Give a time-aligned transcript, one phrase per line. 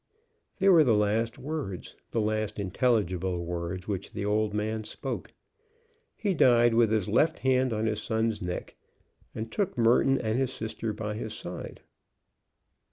[0.57, 5.31] They were the last words, the last intelligible words, which the old man spoke.
[6.17, 8.75] He died with his left hand on his son's neck,
[9.35, 11.81] and took Merton and his sister by his side.